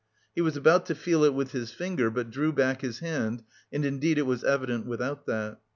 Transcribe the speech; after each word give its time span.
He 0.33 0.41
was 0.41 0.57
about 0.57 0.87
to 0.87 0.95
feel 0.95 1.23
it 1.25 1.33
with 1.35 1.51
his 1.51 1.71
finger, 1.73 2.09
but 2.09 2.31
drew 2.31 2.51
back 2.51 2.81
his 2.81 2.97
hand 3.01 3.43
and 3.71 3.85
indeed 3.85 4.17
it 4.17 4.23
was 4.25 4.43
evident 4.43 4.87
without 4.87 5.27
that. 5.27 5.59